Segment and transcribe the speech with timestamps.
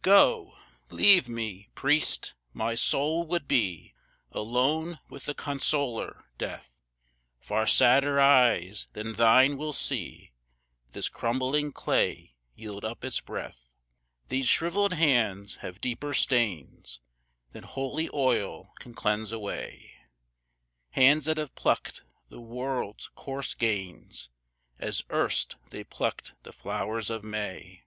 [0.00, 0.56] Go!
[0.88, 3.92] leave me, Priest; my soul would be
[4.32, 6.80] Alone with the consoler, Death;
[7.38, 10.32] Far sadder eyes than thine will see
[10.92, 13.74] This crumbling clay yield up its breath;
[14.30, 17.00] These shrivelled hands have deeper stains
[17.52, 19.92] Than holy oil can cleanse away,
[20.92, 24.30] Hands that have plucked the world's coarse gains
[24.78, 27.84] As erst they plucked the flowers of May.